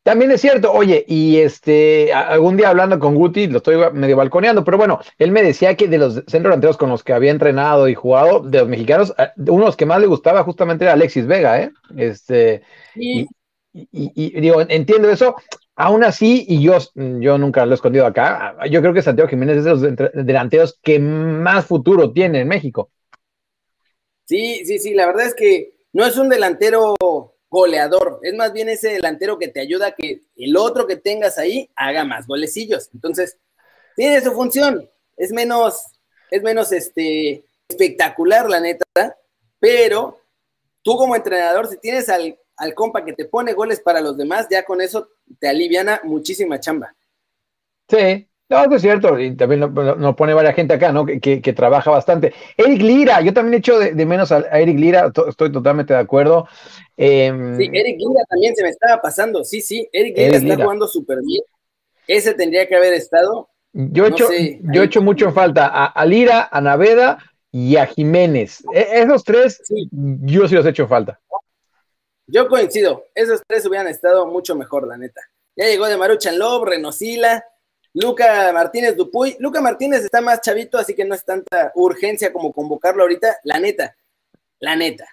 También 0.07 0.31
es 0.31 0.39
cierto, 0.39 0.71
oye, 0.71 1.04
y 1.06 1.36
este, 1.39 2.13
algún 2.13 2.56
día 2.56 2.69
hablando 2.69 2.98
con 2.98 3.13
Guti, 3.13 3.48
lo 3.48 3.57
estoy 3.57 3.75
medio 3.92 4.15
balconeando, 4.15 4.63
pero 4.63 4.77
bueno, 4.77 5.01
él 5.18 5.33
me 5.33 5.44
decía 5.44 5.75
que 5.75 5.89
de 5.89 5.98
los 5.98 6.13
centros 6.13 6.44
delanteros 6.44 6.77
con 6.77 6.89
los 6.89 7.04
que 7.04 7.12
había 7.12 7.30
entrenado 7.30 7.89
y 7.89 7.94
jugado, 7.94 8.39
de 8.39 8.59
los 8.59 8.69
mexicanos, 8.69 9.13
uno 9.36 9.59
de 9.59 9.65
los 9.65 9.75
que 9.75 9.86
más 9.86 10.00
le 10.00 10.07
gustaba 10.07 10.45
justamente 10.45 10.86
era 10.86 10.94
Alexis 10.94 11.27
Vega, 11.27 11.62
¿eh? 11.62 11.71
Este, 11.98 12.62
y, 12.95 13.27
digo, 14.39 14.62
entiendo 14.62 15.09
eso, 15.09 15.36
aún 15.75 16.06
así, 16.06 16.45
y 16.48 16.62
yo, 16.62 16.77
yo 16.95 17.38
nunca 17.38 17.65
lo 17.65 17.74
he 17.74 17.75
escondido 17.75 18.06
acá, 18.06 18.56
yo 18.71 18.80
creo 18.80 18.94
que 18.94 19.01
Santiago 19.01 19.30
Jiménez 19.30 19.57
es 19.57 19.65
de 19.65 19.71
los 19.71 19.81
delanteros 20.25 20.80
que 20.81 21.00
más 21.00 21.65
futuro 21.65 22.13
tiene 22.13 22.39
en 22.39 22.48
México. 22.48 22.92
Sí, 24.24 24.63
sí, 24.63 24.80
sí, 24.80 24.94
la 24.94 25.06
verdad 25.06 25.25
es 25.25 25.36
que 25.36 25.74
no 25.92 26.06
es 26.06 26.15
un 26.15 26.30
delantero 26.30 26.95
goleador, 27.50 28.20
es 28.24 28.34
más 28.36 28.54
bien 28.54 28.70
ese 28.70 28.90
delantero 28.90 29.40
que 29.40 29.48
te 29.48 29.60
ayuda 29.60 29.88
a 29.88 29.92
que 29.92 30.22
el 30.36 30.58
otro 30.58 30.86
que 30.86 30.98
tengas 30.98 31.38
ahí 31.38 31.70
haga 31.76 32.04
más 32.04 32.28
golecillos. 32.28 32.90
Entonces, 32.94 33.38
tiene 33.96 34.22
su 34.22 34.32
función, 34.34 34.90
es 35.16 35.32
menos, 35.32 35.82
es 36.30 36.44
menos 36.44 36.72
este, 36.72 37.46
espectacular, 37.68 38.50
la 38.50 38.60
neta, 38.60 38.86
pero 39.60 40.22
tú 40.82 40.96
como 40.98 41.16
entrenador, 41.16 41.68
si 41.68 41.78
tienes 41.78 42.10
al, 42.10 42.38
al 42.58 42.74
compa 42.74 43.04
que 43.04 43.14
te 43.14 43.26
pone 43.26 43.54
goles 43.54 43.80
para 43.80 44.01
los 44.01 44.18
demás, 44.18 44.48
ya 44.50 44.63
con 44.63 44.82
eso 44.82 45.10
te 45.39 45.48
aliviana 45.48 46.01
muchísima 46.04 46.60
chamba. 46.60 46.96
Sí, 47.89 48.27
no, 48.50 48.62
eso 48.62 48.75
es 48.75 48.82
cierto, 48.82 49.20
y 49.20 49.36
también 49.36 49.60
nos 49.60 50.16
pone 50.16 50.34
varias 50.34 50.56
gente 50.56 50.74
acá, 50.74 50.94
¿no? 50.94 51.06
Que, 51.06 51.20
que, 51.20 51.54
trabaja 51.54 51.92
bastante. 51.92 52.34
Eric 52.56 52.82
Lira, 52.82 53.20
yo 53.20 53.34
también 53.34 53.56
he 53.56 53.58
hecho 53.58 53.77
de, 53.77 54.06
menos 54.06 54.32
a, 54.32 54.39
Eric 54.58 54.80
Lira, 54.80 55.12
estoy 55.27 55.51
totalmente 55.51 55.94
de 55.94 56.00
acuerdo. 56.00 56.48
Em, 56.96 57.58
sí, 57.58 57.70
Eric 57.74 57.98
Lira 57.98 58.24
también 58.30 58.56
se 58.56 58.63
me 58.63 58.70
estaba 58.70 59.01
pasando, 59.01 59.44
sí, 59.44 59.60
sí, 59.60 59.89
Eric 59.92 60.18
Lira 60.18 60.38
está 60.38 60.63
jugando 60.63 60.88
súper 60.88 61.18
bien. 61.25 61.44
Ese 62.08 62.34
tendría 62.36 62.66
que 62.66 62.75
haber 62.77 62.94
estado. 62.94 63.50
Yo 63.74 64.06
he 64.06 64.10
hecho, 64.10 64.30
yo 64.32 64.82
he 64.82 64.86
hecho 64.86 65.01
mucho 65.01 65.25
en 65.25 65.34
falta 65.34 65.68
a, 65.86 66.06
Lira, 66.06 66.48
a 66.50 66.62
Naveda 66.62 67.18
y 67.51 67.75
a 67.75 67.86
Jiménez. 67.86 68.63
E, 68.74 69.01
esos 69.01 69.25
tres, 69.25 69.62
yo 69.92 70.48
sí 70.48 70.56
los 70.56 70.66
he 70.66 70.70
hecho 70.70 70.88
falta. 70.88 71.20
Yo 72.27 72.48
coincido, 72.48 73.04
esos 73.13 73.42
tres 73.46 73.66
hubieran 73.66 73.89
estado 73.89 74.25
mucho 74.25 74.56
mejor, 74.56 74.88
la 74.88 74.98
neta. 74.98 75.20
Ya 75.58 75.66
llegó 75.66 75.88
de 75.88 75.98
Maruchan 75.98 76.39
Love, 76.39 76.70
Renosila 76.70 77.44
Luca 78.00 78.54
Martínez 78.54 78.96
Dupuy. 78.96 79.36
Luca 79.39 79.60
Martínez 79.60 80.04
está 80.04 80.22
más 80.22 80.42
chavito, 80.42 80.77
así 80.77 80.94
que 80.94 81.04
no 81.04 81.16
es 81.16 81.25
tanta 81.25 81.72
urgencia 81.74 82.32
como 82.32 82.54
convocarlo 82.54 83.01
ahorita. 83.01 83.39
La 83.44 83.60
neta, 83.60 83.98
la 84.60 84.75
neta. 84.75 85.08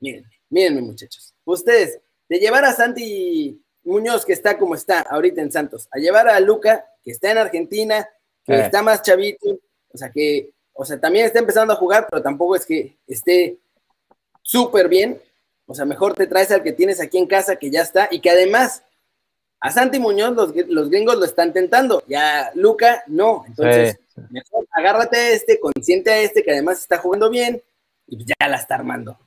Mírenme, 0.00 0.30
mírenme, 0.48 0.80
muchachos. 0.80 1.34
Ustedes, 1.44 2.00
de 2.30 2.38
llevar 2.38 2.64
a 2.64 2.72
Santi 2.72 3.62
Muñoz, 3.84 4.24
que 4.24 4.32
está 4.32 4.56
como 4.56 4.74
está 4.74 5.00
ahorita 5.00 5.42
en 5.42 5.52
Santos, 5.52 5.86
a 5.90 5.98
llevar 5.98 6.28
a 6.28 6.40
Luca, 6.40 6.86
que 7.02 7.10
está 7.10 7.30
en 7.30 7.38
Argentina, 7.38 8.08
que 8.46 8.54
eh. 8.54 8.60
está 8.62 8.82
más 8.82 9.02
chavito, 9.02 9.60
o 9.92 9.98
sea 9.98 10.10
que, 10.10 10.54
o 10.72 10.86
sea, 10.86 10.98
también 10.98 11.26
está 11.26 11.40
empezando 11.40 11.74
a 11.74 11.76
jugar, 11.76 12.06
pero 12.08 12.22
tampoco 12.22 12.56
es 12.56 12.64
que 12.64 12.96
esté 13.06 13.58
súper 14.40 14.88
bien. 14.88 15.20
O 15.66 15.74
sea, 15.74 15.84
mejor 15.84 16.14
te 16.14 16.26
traes 16.26 16.50
al 16.50 16.62
que 16.62 16.72
tienes 16.72 17.00
aquí 17.00 17.18
en 17.18 17.26
casa, 17.26 17.56
que 17.56 17.70
ya 17.70 17.82
está, 17.82 18.08
y 18.10 18.20
que 18.20 18.30
además 18.30 18.82
a 19.60 19.70
Santi 19.70 19.98
Muñoz 19.98 20.34
los, 20.68 20.90
gringos 20.90 21.16
lo 21.16 21.24
están 21.24 21.52
tentando, 21.52 22.02
ya 22.06 22.50
Luca 22.54 23.02
no. 23.08 23.44
Entonces, 23.46 23.98
mejor 24.30 24.66
agárrate 24.72 25.16
a 25.16 25.30
este, 25.30 25.60
consiente 25.60 26.10
a 26.10 26.20
este 26.20 26.42
que 26.42 26.52
además 26.52 26.80
está 26.80 26.98
jugando 26.98 27.28
bien 27.30 27.62
y 28.06 28.24
ya 28.24 28.48
la 28.48 28.56
está 28.56 28.76
armando. 28.76 29.18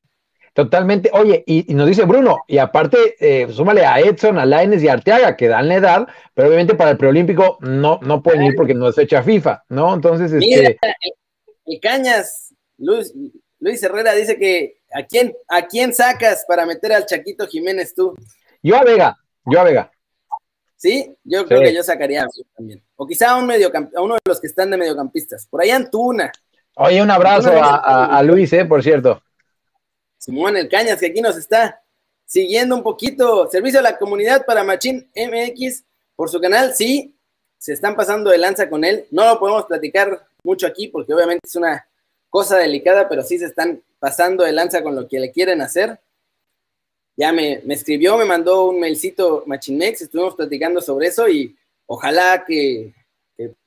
Totalmente. 0.53 1.09
Oye, 1.13 1.43
y, 1.47 1.73
nos 1.73 1.87
dice 1.87 2.05
Bruno, 2.05 2.39
y 2.47 2.59
aparte, 2.59 3.15
eh, 3.19 3.47
súmale 3.51 3.85
a 3.85 3.99
Edson, 3.99 4.37
a 4.37 4.45
Laines 4.45 4.83
y 4.83 4.87
a 4.87 4.93
Arteaga, 4.93 5.35
que 5.35 5.47
dan 5.47 5.67
la 5.67 5.75
edad, 5.75 6.07
pero 6.33 6.47
obviamente 6.47 6.75
para 6.75 6.91
el 6.91 6.97
preolímpico 6.97 7.57
no, 7.61 7.99
no 8.03 8.21
pueden 8.21 8.43
ir 8.43 8.55
porque 8.55 8.75
no 8.75 8.87
es 8.87 8.95
fecha 8.95 9.23
FIFA, 9.23 9.63
¿no? 9.69 9.93
Entonces, 9.93 10.31
este... 10.31 10.77
el, 11.65 11.79
Cañas, 11.79 12.53
Luis, 12.77 13.13
Luis 13.59 13.81
Herrera 13.81 14.13
dice 14.13 14.37
que 14.37 14.81
¿a 14.93 15.03
quién, 15.03 15.33
¿a 15.47 15.65
quién 15.65 15.93
sacas 15.93 16.45
para 16.47 16.67
meter 16.67 16.93
al 16.93 17.05
Chaquito 17.07 17.47
Jiménez 17.47 17.95
tú? 17.95 18.13
Yo 18.61 18.75
a 18.75 18.83
Vega, 18.83 19.17
yo 19.45 19.59
a 19.59 19.63
Vega. 19.63 19.91
Sí, 20.83 21.15
yo 21.23 21.45
creo 21.45 21.61
que 21.61 21.73
yo 21.73 21.81
sacaría 21.81 22.23
a 22.23 22.27
también. 22.57 22.83
O 22.97 23.07
quizá 23.07 23.31
a, 23.31 23.37
un 23.37 23.49
a 23.49 24.01
uno 24.01 24.15
de 24.15 24.21
los 24.25 24.41
que 24.41 24.47
están 24.47 24.69
de 24.69 24.75
mediocampistas. 24.75 25.47
Por 25.47 25.61
ahí 25.61 25.69
Antuna. 25.69 26.29
Oye, 26.75 27.01
un 27.01 27.09
abrazo 27.09 27.53
a, 27.53 28.21
Luis, 28.21 28.51
eh, 28.51 28.65
por 28.65 28.83
cierto. 28.83 29.23
Simón 30.17 30.57
El 30.57 30.67
Cañas, 30.67 30.99
que 30.99 31.05
aquí 31.05 31.21
nos 31.21 31.37
está 31.37 31.81
siguiendo 32.25 32.75
un 32.75 32.83
poquito. 32.83 33.49
Servicio 33.49 33.79
a 33.79 33.81
la 33.81 33.97
comunidad 33.97 34.45
para 34.45 34.65
Machín 34.65 35.09
MX. 35.15 35.85
por 36.17 36.29
su 36.29 36.41
canal, 36.41 36.73
sí, 36.73 37.15
se 37.57 37.71
están 37.71 37.95
pasando 37.95 38.29
de 38.29 38.39
lanza 38.39 38.69
con 38.69 38.83
él. 38.83 39.05
No 39.09 39.25
lo 39.25 39.39
podemos 39.39 39.63
platicar 39.63 40.27
mucho 40.43 40.67
aquí 40.67 40.89
porque 40.89 41.13
obviamente 41.13 41.47
es 41.47 41.55
una 41.55 41.87
cosa 42.29 42.57
delicada, 42.57 43.07
pero 43.07 43.23
sí 43.23 43.39
se 43.39 43.45
están 43.45 43.81
pasando 43.99 44.43
de 44.43 44.51
lanza 44.51 44.83
con 44.83 44.95
lo 44.95 45.07
que 45.07 45.21
le 45.21 45.31
quieren 45.31 45.61
hacer. 45.61 46.01
Ya 47.15 47.31
me, 47.31 47.61
escribió, 47.69 48.17
me 48.17 48.25
mandó 48.25 48.69
un 48.69 48.79
mailcito 48.79 49.43
Machinmex, 49.45 50.01
estuvimos 50.01 50.35
platicando 50.35 50.81
sobre 50.81 51.07
eso 51.07 51.27
y 51.29 51.55
ojalá 51.85 52.43
que, 52.45 52.93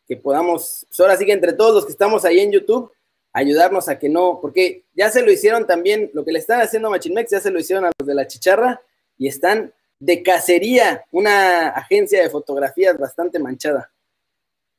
que, 0.06 0.16
podamos, 0.16 0.84
pues 0.88 1.00
ahora 1.00 1.16
sí 1.16 1.24
que 1.24 1.32
entre 1.32 1.52
todos 1.52 1.74
los 1.74 1.86
que 1.86 1.92
estamos 1.92 2.24
ahí 2.24 2.40
en 2.40 2.52
YouTube, 2.52 2.92
ayudarnos 3.32 3.88
a 3.88 3.98
que 3.98 4.08
no, 4.08 4.38
porque 4.40 4.82
ya 4.94 5.10
se 5.10 5.22
lo 5.22 5.30
hicieron 5.30 5.66
también, 5.66 6.10
lo 6.12 6.24
que 6.24 6.32
le 6.32 6.38
están 6.38 6.60
haciendo 6.60 6.88
a 6.88 6.92
Machinmex, 6.92 7.30
ya 7.30 7.40
se 7.40 7.50
lo 7.50 7.60
hicieron 7.60 7.84
a 7.84 7.92
los 7.98 8.06
de 8.06 8.14
la 8.14 8.26
chicharra 8.26 8.80
y 9.18 9.28
están 9.28 9.72
de 9.98 10.22
cacería, 10.22 11.04
una 11.10 11.68
agencia 11.68 12.22
de 12.22 12.30
fotografías 12.30 12.98
bastante 12.98 13.38
manchada. 13.38 13.90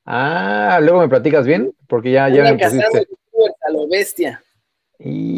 Ah, 0.05 0.79
luego 0.81 1.01
me 1.01 1.09
platicas 1.09 1.45
bien, 1.45 1.73
porque 1.87 2.11
ya, 2.11 2.29
ya 2.29 2.43
me 2.43 2.57
pusiste. 2.57 3.07
a 3.67 3.71
lo 3.71 3.87
bestia. 3.87 4.41
Y... 4.99 5.36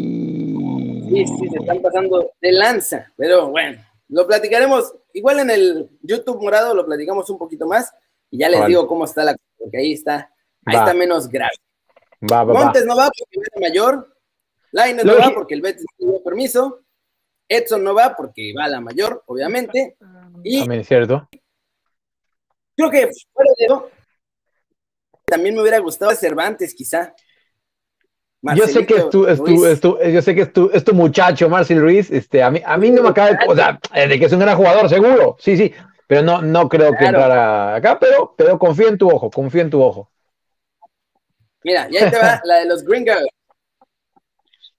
Sí, 1.10 1.26
sí, 1.26 1.48
se 1.48 1.56
están 1.58 1.82
pasando 1.82 2.32
de 2.40 2.52
lanza, 2.52 3.12
pero 3.16 3.48
bueno, 3.48 3.82
lo 4.08 4.26
platicaremos, 4.26 4.94
igual 5.12 5.40
en 5.40 5.50
el 5.50 5.90
YouTube 6.02 6.40
morado 6.40 6.74
lo 6.74 6.86
platicamos 6.86 7.28
un 7.30 7.38
poquito 7.38 7.66
más 7.66 7.92
y 8.30 8.38
ya 8.38 8.48
les 8.48 8.66
digo 8.66 8.86
cómo 8.86 9.04
está 9.04 9.24
la 9.24 9.32
cosa, 9.32 9.54
porque 9.58 9.78
ahí 9.78 9.92
está, 9.92 10.32
ahí 10.64 10.76
está 10.76 10.94
menos 10.94 11.28
grave. 11.28 11.50
Va, 12.30 12.44
va, 12.44 12.54
Montes 12.54 12.86
no 12.86 12.96
va 12.96 13.10
porque 13.16 13.40
es 13.40 13.60
mayor, 13.60 14.14
Laines 14.70 15.04
no 15.04 15.18
va 15.18 15.32
porque 15.34 15.54
el 15.54 15.62
Betis 15.62 15.84
no 15.98 16.12
dio 16.12 16.22
permiso, 16.22 16.80
Edson 17.48 17.82
no 17.82 17.94
va 17.94 18.14
porque 18.16 18.52
va 18.56 18.64
a 18.64 18.68
la 18.68 18.80
mayor, 18.80 19.24
obviamente. 19.26 19.96
Y 20.44 20.60
también 20.60 20.82
es 20.82 20.88
cierto. 20.88 21.28
Creo 22.76 22.90
que 22.90 23.10
fuera 23.32 23.50
de 23.58 23.90
también 25.26 25.54
me 25.54 25.60
hubiera 25.60 25.78
gustado 25.78 26.12
Cervantes, 26.14 26.74
quizá. 26.74 27.14
Yo 28.42 28.66
sé 28.66 28.86
que 28.86 28.94
es 28.94 29.10
tu, 29.10 29.26
es 29.26 29.42
tu, 29.42 29.66
es 29.66 29.80
tu, 29.80 29.98
yo 29.98 30.22
sé 30.22 30.34
que 30.34 30.42
es 30.42 30.52
tu, 30.52 30.70
es 30.72 30.84
tu 30.84 30.94
muchacho, 30.94 31.48
Marcel 31.48 31.80
Ruiz. 31.80 32.10
Este, 32.10 32.42
a 32.42 32.50
mí, 32.50 32.60
a 32.64 32.76
mí 32.76 32.90
no 32.90 33.02
me 33.02 33.10
acaba 33.10 33.32
de, 33.32 33.38
o 33.46 33.54
sea, 33.54 33.78
de 33.94 34.18
que 34.18 34.24
es 34.24 34.32
un 34.32 34.40
gran 34.40 34.56
jugador, 34.56 34.88
seguro, 34.88 35.36
sí, 35.38 35.56
sí, 35.56 35.72
pero 36.06 36.22
no, 36.22 36.42
no 36.42 36.68
creo 36.68 36.92
que 36.96 37.04
entrara 37.04 37.76
acá, 37.76 37.98
pero, 37.98 38.34
pero 38.36 38.58
confío 38.58 38.88
en 38.88 38.98
tu 38.98 39.08
ojo, 39.08 39.30
confío 39.30 39.62
en 39.62 39.70
tu 39.70 39.82
ojo. 39.82 40.10
Mira, 41.62 41.88
y 41.90 41.98
ahí 41.98 42.10
te 42.10 42.18
va 42.18 42.40
la 42.44 42.56
de 42.56 42.66
los 42.66 42.82
Gringos. 42.82 43.18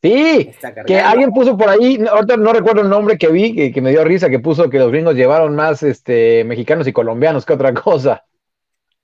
Sí, 0.02 0.52
que 0.88 1.00
alguien 1.00 1.32
puso 1.32 1.56
por 1.56 1.70
ahí, 1.70 2.04
ahorita 2.10 2.36
no 2.36 2.52
recuerdo 2.54 2.82
el 2.82 2.90
nombre 2.90 3.20
que 3.20 3.28
vi, 3.28 3.72
que, 3.72 3.82
me 3.82 3.92
dio 3.92 4.04
risa, 4.04 4.32
que 4.32 4.40
puso 4.40 4.68
que 4.68 4.80
los 4.80 4.90
gringos 4.90 5.14
llevaron 5.14 5.56
más 5.56 5.84
este, 5.84 6.44
mexicanos 6.44 6.88
y 6.88 6.94
colombianos 6.94 7.46
que 7.46 7.54
otra 7.54 7.72
cosa. 7.72 8.26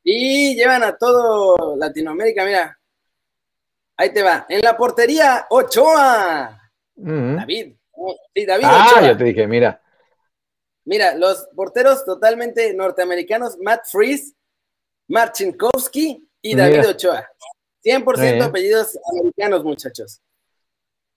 Y 0.03 0.55
llevan 0.55 0.81
a 0.81 0.97
todo 0.97 1.75
Latinoamérica, 1.77 2.45
mira. 2.45 2.79
Ahí 3.97 4.13
te 4.13 4.21
va. 4.21 4.45
En 4.47 4.61
la 4.61 4.77
portería, 4.77 5.47
Ochoa. 5.49 6.71
David. 6.95 7.73
Sí, 8.33 8.45
David 8.45 8.65
ah, 8.65 8.87
Ochoa. 8.87 9.01
ya 9.01 9.17
te 9.17 9.23
dije, 9.23 9.47
mira. 9.47 9.81
Mira, 10.85 11.15
los 11.15 11.49
porteros 11.55 12.05
totalmente 12.05 12.73
norteamericanos, 12.73 13.57
Matt 13.57 13.87
Freeze, 13.91 14.33
Marchinkowski 15.07 16.29
y 16.41 16.55
David 16.55 16.89
Ochoa. 16.89 17.27
100% 17.83 18.43
apellidos 18.43 18.97
americanos, 19.11 19.63
muchachos. 19.63 20.21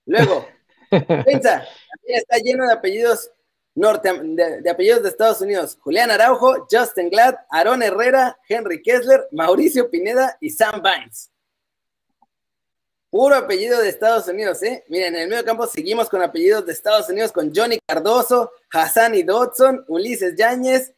Luego, 0.05 0.47
piensa, 1.25 1.65
está 2.03 2.37
lleno 2.37 2.67
de 2.67 2.73
apellidos 2.73 3.31
norte, 3.75 4.11
de, 4.21 4.69
apellidos 4.69 5.03
de 5.03 5.09
Estados 5.09 5.41
Unidos. 5.41 5.77
Julián 5.81 6.11
Araujo, 6.11 6.67
Justin 6.69 7.09
Glad, 7.09 7.35
Aaron 7.49 7.83
Herrera, 7.83 8.37
Henry 8.47 8.81
Kessler, 8.81 9.27
Mauricio 9.31 9.89
Pineda 9.89 10.37
y 10.39 10.49
Sam 10.49 10.81
Vines. 10.81 11.30
Puro 13.11 13.35
apellido 13.35 13.81
de 13.81 13.89
Estados 13.89 14.25
Unidos, 14.29 14.63
¿eh? 14.63 14.85
Miren, 14.87 15.13
en 15.15 15.23
el 15.23 15.27
medio 15.27 15.43
campo 15.43 15.67
seguimos 15.67 16.09
con 16.09 16.23
apellidos 16.23 16.65
de 16.65 16.71
Estados 16.71 17.09
Unidos 17.09 17.33
con 17.33 17.53
Johnny 17.53 17.77
Cardoso, 17.85 18.53
Hassani 18.71 19.21
Dodson, 19.23 19.83
Ulises 19.89 20.33
Yáñez, 20.37 20.93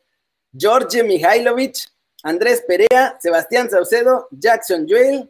George 0.55 1.03
Mihailovich, 1.03 1.88
Andrés 2.22 2.63
Perea, 2.67 3.17
Sebastián 3.20 3.67
Saucedo, 3.67 4.27
Jackson 4.29 4.86
Joel, 4.88 5.27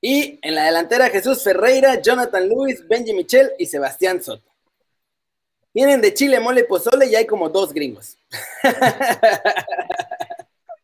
y 0.00 0.40
en 0.42 0.54
la 0.56 0.64
delantera 0.64 1.08
Jesús 1.08 1.42
Ferreira, 1.44 2.00
Jonathan 2.02 2.48
Luis, 2.48 2.86
Benji 2.88 3.14
Michel 3.14 3.52
y 3.60 3.66
Sebastián 3.66 4.20
Soto. 4.20 4.52
Vienen 5.72 6.00
de 6.00 6.14
Chile, 6.14 6.40
mole, 6.40 6.64
pozole 6.64 7.06
y 7.06 7.14
hay 7.14 7.26
como 7.26 7.48
dos 7.48 7.72
gringos. 7.72 8.18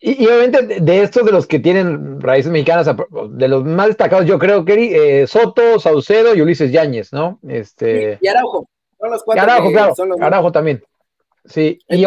Y, 0.05 0.27
obviamente 0.27 0.81
de 0.81 1.03
estos 1.03 1.25
de 1.25 1.31
los 1.31 1.47
que 1.47 1.61
tienen 1.61 2.21
raíces 2.21 2.51
mexicanas, 2.51 2.91
de 3.31 3.49
los 3.49 3.65
más 3.65 3.87
destacados, 3.87 4.27
yo 4.27 4.37
creo 4.37 4.65
que 4.65 5.21
eh, 5.23 5.27
Soto, 5.29 5.79
Saucedo 5.79 6.35
y 6.35 6.41
Ulises 6.41 6.73
Yáñez, 6.73 7.13
¿no? 7.13 7.39
Este... 7.49 8.19
Y, 8.21 8.27
Araujo. 8.27 8.69
Son 8.99 9.11
los 9.13 9.23
cuatro. 9.23 9.45
Araujo, 9.45 9.71
claro. 9.71 9.95
Araujo 10.21 10.51
también. 10.51 10.83
Sí. 11.45 11.79
y 11.89 12.05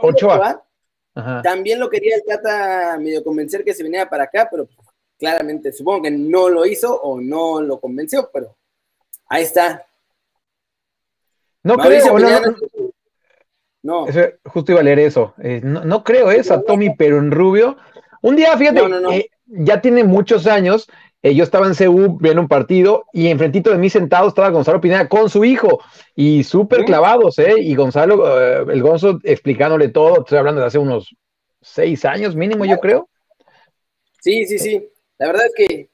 Ochoa. 0.00 0.64
También 1.42 1.78
lo 1.78 1.90
quería 1.90 2.16
el 2.16 2.24
Tata 2.24 2.96
medio 2.98 3.22
convencer 3.22 3.62
que 3.62 3.74
se 3.74 3.82
viniera 3.82 4.08
para 4.08 4.24
acá, 4.24 4.48
pero 4.50 4.66
claramente 5.18 5.70
supongo 5.70 6.04
que 6.04 6.10
no 6.10 6.48
lo 6.48 6.64
hizo 6.64 6.98
o 6.98 7.20
no 7.20 7.60
lo 7.60 7.78
convenció, 7.78 8.30
pero 8.32 8.56
ahí 9.28 9.42
está. 9.42 9.86
No 11.62 11.76
creo, 11.76 12.18
no, 12.18 12.56
justo 14.44 14.72
iba 14.72 14.80
a 14.80 14.84
leer 14.84 14.98
eso. 14.98 15.34
Eh, 15.42 15.60
no, 15.62 16.04
creo 16.04 16.30
eso, 16.30 16.54
a 16.54 16.62
Tommy, 16.62 16.94
pero 16.96 17.18
en 17.18 17.30
rubio. 17.30 17.76
Un 18.20 18.36
día, 18.36 18.56
fíjate, 18.56 18.80
eh, 19.12 19.28
ya 19.46 19.80
tiene 19.80 20.04
muchos 20.04 20.46
años. 20.46 20.88
Eh, 21.22 21.34
yo 21.34 21.44
estaba 21.44 21.66
en 21.68 21.74
CU 21.74 22.18
viendo 22.18 22.40
un 22.40 22.48
partido 22.48 23.04
y 23.12 23.28
enfrentito 23.28 23.70
de 23.70 23.78
mí 23.78 23.88
sentado 23.88 24.28
estaba 24.28 24.50
Gonzalo 24.50 24.80
Pineda 24.80 25.08
con 25.08 25.30
su 25.30 25.44
hijo 25.44 25.80
y 26.16 26.42
súper 26.42 26.84
clavados, 26.84 27.38
¿eh? 27.38 27.54
Y 27.60 27.76
Gonzalo, 27.76 28.40
el 28.68 28.82
Gonzo 28.82 29.20
explicándole 29.22 29.88
todo. 29.88 30.20
Estoy 30.20 30.38
hablando 30.38 30.60
de 30.60 30.66
hace 30.66 30.78
unos 30.78 31.14
seis 31.60 32.04
años 32.04 32.34
mínimo, 32.34 32.64
yo 32.64 32.78
creo. 32.78 33.08
Sí, 34.20 34.46
sí, 34.46 34.58
sí. 34.58 34.88
La 35.18 35.28
verdad 35.28 35.46
es 35.46 35.54
que 35.54 35.90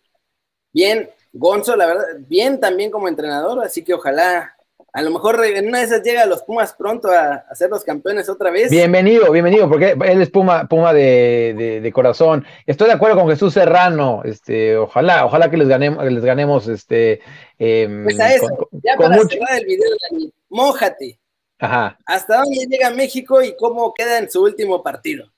bien, 0.73 1.11
Gonzo, 1.33 1.77
la 1.77 1.87
verdad, 1.87 2.05
bien 2.27 2.61
también 2.61 2.91
como 2.91 3.09
entrenador, 3.09 3.63
así 3.63 3.85
que 3.85 3.95
ojalá, 3.95 4.57
a 4.99 5.03
lo 5.03 5.13
mejor 5.13 5.45
en 5.45 5.69
una 5.69 5.79
de 5.79 5.85
esas 5.85 6.03
llega 6.03 6.23
a 6.23 6.27
los 6.27 6.43
Pumas 6.43 6.75
pronto 6.77 7.09
a, 7.09 7.45
ser 7.55 7.71
los 7.71 7.85
campeones 7.85 8.29
otra 8.29 8.51
vez. 8.51 8.69
Bienvenido, 8.69 9.31
bienvenido, 9.31 9.69
porque 9.69 9.97
él 10.05 10.21
es 10.21 10.29
Puma, 10.29 10.67
Puma 10.67 10.93
de, 10.93 11.89
corazón. 11.95 12.45
Estoy 12.67 12.89
de 12.89 12.95
acuerdo 12.95 13.17
con 13.17 13.29
Jesús 13.29 13.55
Serrano, 13.55 14.23
este, 14.25 14.77
ojalá, 14.77 15.25
ojalá 15.25 15.51
que 15.51 15.57
les 15.57 15.69
ganemos, 15.69 16.05
les 16.05 16.25
ganemos, 16.25 16.67
este. 16.67 17.21
Em, 17.61 18.03
pues 18.03 18.19
a 18.19 18.35
eso, 18.35 18.49
ya 18.73 18.97
para 18.97 19.15
cerrar 19.19 19.61
el 19.61 19.67
video, 19.67 19.89
Dani, 20.11 20.33
mójate. 20.49 21.21
Ajá. 21.61 21.97
¿Hasta 22.05 22.39
dónde 22.39 22.67
llega 22.69 22.91
México 22.91 23.41
y 23.41 23.55
cómo 23.57 23.95
queda 23.95 24.19
en 24.19 24.29
su 24.29 24.43
último 24.43 24.83
partido? 24.83 25.31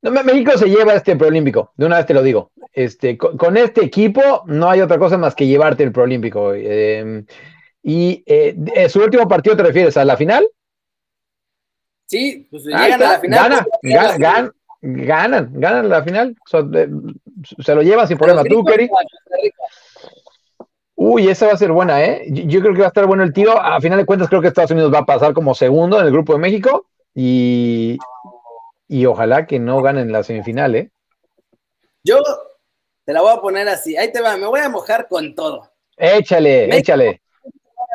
México 0.00 0.58
se 0.58 0.66
lleva 0.66 0.94
este 0.94 1.14
preolímpico, 1.14 1.72
de 1.76 1.86
una 1.86 1.98
vez 1.98 2.06
te 2.06 2.14
lo 2.14 2.22
digo. 2.22 2.50
Este, 2.72 3.16
con, 3.16 3.56
este 3.56 3.84
equipo 3.84 4.42
no 4.46 4.68
hay 4.68 4.80
otra 4.80 4.98
cosa 4.98 5.16
más 5.16 5.36
que 5.36 5.46
llevarte 5.46 5.84
el 5.84 5.92
preolímpico. 5.92 6.52
Em, 6.52 7.24
y 7.88 8.22
eh, 8.26 8.54
eh, 8.74 8.88
su 8.90 9.00
último 9.00 9.26
partido 9.26 9.56
te 9.56 9.62
refieres 9.62 9.96
a 9.96 10.04
la 10.04 10.14
final? 10.14 10.46
Sí, 12.06 12.46
pues 12.50 12.64
llegan 12.64 13.02
a 13.02 13.12
la 13.12 13.18
final. 13.18 13.66
Gana, 13.82 14.52
ganan, 14.82 15.50
ganan 15.54 15.88
la 15.88 16.02
final. 16.02 16.36
se 16.44 17.74
lo 17.74 17.80
llevan 17.80 18.06
sin 18.06 18.18
problema. 18.18 18.44
Tú, 18.44 18.62
Kerry. 18.62 18.90
Uy, 20.96 21.28
esa 21.28 21.46
va 21.46 21.54
a 21.54 21.56
ser 21.56 21.72
buena, 21.72 22.04
¿eh? 22.04 22.26
Yo, 22.28 22.60
creo 22.60 22.74
que 22.74 22.80
va 22.80 22.86
a 22.86 22.88
estar 22.88 23.06
bueno 23.06 23.22
el 23.22 23.32
tiro. 23.32 23.58
A 23.58 23.80
final 23.80 23.96
de 23.96 24.04
cuentas, 24.04 24.28
creo 24.28 24.42
que 24.42 24.48
Estados 24.48 24.72
Unidos 24.72 24.92
va 24.92 24.98
a 24.98 25.06
pasar 25.06 25.32
como 25.32 25.54
segundo 25.54 25.98
en 25.98 26.04
el 26.04 26.12
grupo 26.12 26.34
de 26.34 26.40
México. 26.40 26.88
Y, 27.14 27.96
y 28.86 29.06
ojalá 29.06 29.46
que 29.46 29.58
no 29.58 29.80
ganen 29.80 30.12
la 30.12 30.22
semifinal, 30.22 30.74
¿eh? 30.74 30.90
Yo 32.04 32.20
te 33.06 33.14
la 33.14 33.22
voy 33.22 33.32
a 33.32 33.40
poner 33.40 33.66
así. 33.66 33.96
Ahí 33.96 34.12
te 34.12 34.20
va, 34.20 34.36
me 34.36 34.46
voy 34.46 34.60
a 34.60 34.68
mojar 34.68 35.08
con 35.08 35.34
todo. 35.34 35.70
Échale, 35.96 36.76
échale. 36.76 37.22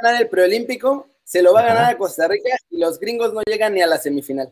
A 0.04 0.08
ganar 0.08 0.22
el 0.22 0.28
preolímpico, 0.28 1.08
se 1.24 1.42
lo 1.42 1.54
va 1.54 1.62
a 1.62 1.66
ganar 1.66 1.94
a 1.94 1.98
Costa 1.98 2.28
Rica 2.28 2.50
y 2.70 2.78
los 2.78 3.00
gringos 3.00 3.34
no 3.34 3.42
llegan 3.46 3.74
ni 3.74 3.82
a 3.82 3.88
la 3.88 3.98
semifinal. 3.98 4.52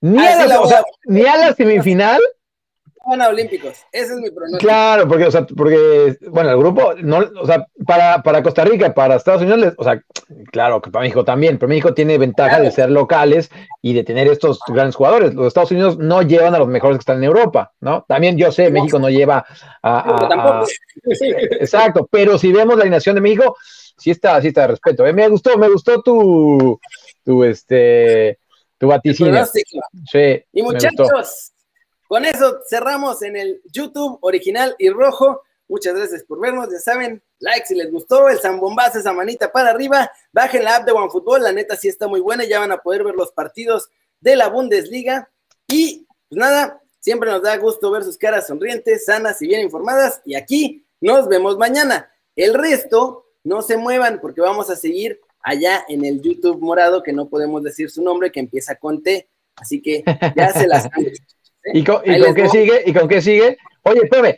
Ni, 0.00 0.24
a 0.24 0.46
la, 0.46 0.84
ni 1.06 1.26
a 1.26 1.36
la 1.36 1.54
semifinal 1.54 2.20
van 3.04 3.20
a 3.20 3.28
Olímpicos. 3.28 3.78
Ese 3.90 4.14
es 4.14 4.20
mi 4.20 4.30
pronóstico. 4.30 4.60
Claro, 4.60 5.08
porque, 5.08 5.26
o 5.26 5.30
sea, 5.30 5.44
porque, 5.44 6.16
bueno, 6.28 6.50
el 6.50 6.58
grupo, 6.58 6.94
no, 7.02 7.18
o 7.40 7.46
sea, 7.46 7.66
para, 7.84 8.22
para 8.22 8.44
Costa 8.44 8.64
Rica, 8.64 8.94
para 8.94 9.16
Estados 9.16 9.42
Unidos, 9.42 9.74
o 9.76 9.84
sea, 9.84 10.00
claro 10.52 10.80
que 10.80 10.90
para 10.90 11.02
México 11.02 11.24
también, 11.24 11.58
pero 11.58 11.68
México 11.68 11.92
tiene 11.92 12.16
ventaja 12.16 12.60
de 12.60 12.70
ser 12.70 12.90
locales 12.90 13.50
y 13.82 13.92
de 13.92 14.04
tener 14.04 14.28
estos 14.28 14.60
grandes 14.68 14.94
jugadores. 14.94 15.34
Los 15.34 15.48
Estados 15.48 15.72
Unidos 15.72 15.98
no 15.98 16.22
llevan 16.22 16.54
a 16.54 16.58
los 16.58 16.68
mejores 16.68 16.98
que 16.98 17.02
están 17.02 17.18
en 17.18 17.24
Europa, 17.24 17.72
¿no? 17.80 18.04
También 18.08 18.38
yo 18.38 18.52
sé, 18.52 18.70
México 18.70 19.00
no 19.00 19.10
lleva 19.10 19.44
a. 19.82 20.64
exacto, 21.60 22.08
pero 22.10 22.38
si 22.38 22.52
vemos 22.52 22.76
la 22.76 22.82
alineación 22.82 23.16
de 23.16 23.20
México, 23.20 23.56
sí 23.96 24.10
está, 24.10 24.40
sí 24.40 24.48
está 24.48 24.62
de 24.62 24.68
respeto. 24.68 25.06
¿eh? 25.06 25.12
Me 25.12 25.28
gustó, 25.28 25.56
me 25.58 25.68
gustó 25.68 26.02
tu, 26.02 26.78
tu, 27.24 27.44
este, 27.44 28.38
Tu 28.78 28.86
vaticinio. 28.86 29.44
Sí, 29.46 30.44
y 30.52 30.62
muchachos, 30.62 31.52
con 32.06 32.24
eso 32.24 32.60
cerramos 32.68 33.22
en 33.22 33.36
el 33.36 33.62
YouTube 33.72 34.18
original 34.20 34.74
y 34.78 34.90
rojo. 34.90 35.42
Muchas 35.66 35.94
gracias 35.94 36.22
por 36.24 36.38
vernos. 36.40 36.68
Ya 36.70 36.78
saben, 36.78 37.22
like 37.38 37.66
si 37.66 37.74
les 37.74 37.90
gustó, 37.90 38.28
el 38.28 38.38
zambombazo, 38.38 38.98
esa 38.98 39.12
manita 39.12 39.50
para 39.50 39.70
arriba. 39.70 40.10
Bajen 40.32 40.64
la 40.64 40.76
app 40.76 40.86
de 40.86 40.92
OneFootball, 40.92 41.42
la 41.42 41.52
neta 41.52 41.76
sí 41.76 41.88
está 41.88 42.06
muy 42.06 42.20
buena. 42.20 42.44
Ya 42.44 42.60
van 42.60 42.72
a 42.72 42.78
poder 42.78 43.04
ver 43.04 43.14
los 43.14 43.32
partidos 43.32 43.88
de 44.20 44.36
la 44.36 44.48
Bundesliga. 44.48 45.30
Y 45.66 46.06
pues 46.28 46.38
nada, 46.38 46.80
siempre 47.00 47.30
nos 47.30 47.42
da 47.42 47.56
gusto 47.56 47.90
ver 47.90 48.04
sus 48.04 48.18
caras 48.18 48.46
sonrientes, 48.46 49.06
sanas 49.06 49.40
y 49.40 49.46
bien 49.46 49.62
informadas. 49.62 50.20
Y 50.24 50.34
aquí 50.34 50.86
nos 51.00 51.28
vemos 51.28 51.56
mañana. 51.56 52.10
El 52.36 52.54
resto, 52.54 53.26
no 53.44 53.62
se 53.62 53.76
muevan 53.76 54.20
porque 54.20 54.40
vamos 54.40 54.70
a 54.70 54.76
seguir 54.76 55.20
allá 55.40 55.84
en 55.88 56.04
el 56.04 56.20
YouTube 56.20 56.60
morado, 56.60 57.02
que 57.02 57.12
no 57.12 57.28
podemos 57.28 57.62
decir 57.62 57.90
su 57.90 58.02
nombre, 58.02 58.32
que 58.32 58.40
empieza 58.40 58.76
con 58.76 59.02
T. 59.02 59.28
Así 59.56 59.80
que 59.80 60.02
ya 60.34 60.52
se 60.52 60.66
las 60.66 60.88
¿Y 61.72 61.84
con, 61.84 62.02
qué 62.02 62.48
sigue? 62.48 62.82
¿Y 62.84 62.92
con 62.92 63.08
qué 63.08 63.22
sigue? 63.22 63.56
Oye, 63.82 64.00
espérame, 64.04 64.36